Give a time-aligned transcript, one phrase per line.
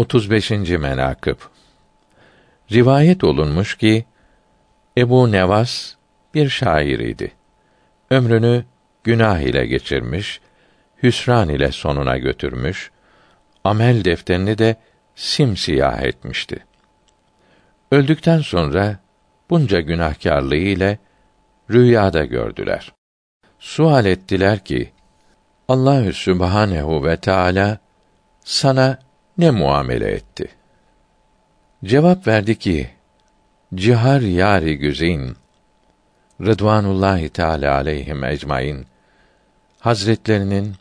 [0.00, 0.50] 35.
[0.50, 1.36] menakıb
[2.72, 4.04] Rivayet olunmuş ki
[4.98, 5.94] Ebu Nevas
[6.34, 7.32] bir şair idi.
[8.10, 8.64] Ömrünü
[9.04, 10.40] günah ile geçirmiş,
[11.02, 12.90] hüsran ile sonuna götürmüş,
[13.64, 14.76] amel defterini de
[15.14, 16.66] simsiyah etmişti.
[17.92, 18.98] Öldükten sonra
[19.50, 20.98] bunca günahkârlığı ile
[21.70, 22.92] rüyada gördüler.
[23.58, 24.92] Sual ettiler ki:
[25.68, 27.78] Allahü Sübhanehu ve Teala
[28.44, 29.09] sana
[29.40, 30.48] ne muamele etti?
[31.84, 32.90] Cevap verdi ki:
[33.74, 35.36] Cihar yari güzin
[36.40, 38.86] Rıdvanullahi Teala aleyhim ecmaîn
[39.78, 40.74] Hazretlerinin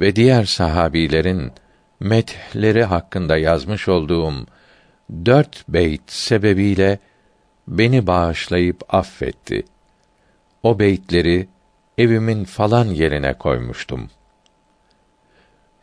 [0.00, 1.52] ve diğer sahabilerin
[2.00, 4.46] methleri hakkında yazmış olduğum
[5.24, 6.98] dört beyt sebebiyle
[7.68, 9.64] beni bağışlayıp affetti.
[10.62, 11.48] O beytleri
[11.98, 14.10] evimin falan yerine koymuştum.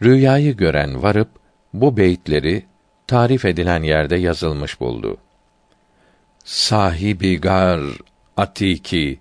[0.04, 1.39] Rüyayı gören varıp
[1.74, 2.66] bu beytleri
[3.08, 5.18] tarif edilen yerde yazılmış buldu.
[6.44, 7.82] Sahibi gar
[8.38, 9.20] Atiki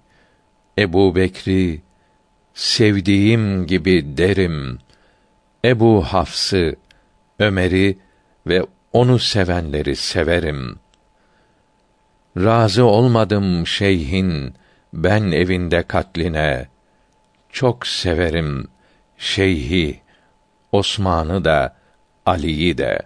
[0.78, 1.82] Ebu Bekri
[2.54, 4.78] sevdiğim gibi derim.
[5.64, 6.76] Ebu Hafs'ı,
[7.38, 7.98] Ömer'i
[8.46, 10.78] ve onu sevenleri severim.
[12.36, 14.54] Razı olmadım şeyhin
[14.92, 16.68] ben evinde katline.
[17.52, 18.68] Çok severim
[19.18, 20.00] şeyhi
[20.72, 21.76] Osman'ı da
[22.28, 22.98] Ali'yi de.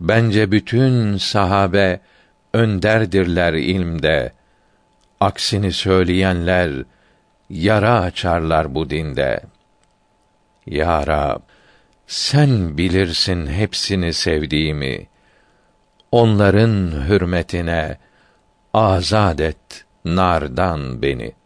[0.00, 2.00] Bence bütün sahabe
[2.52, 4.32] önderdirler ilmde.
[5.20, 6.70] Aksini söyleyenler
[7.50, 9.40] yara açarlar bu dinde.
[10.66, 11.40] Ya Rab,
[12.06, 15.06] sen bilirsin hepsini sevdiğimi.
[16.12, 17.98] Onların hürmetine
[18.72, 21.43] azad et nardan beni.''